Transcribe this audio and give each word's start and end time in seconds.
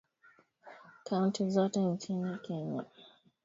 Kaunti 1.03 1.49
zote 1.49 1.79
nchini 1.81 2.37
Kenya 2.37 2.85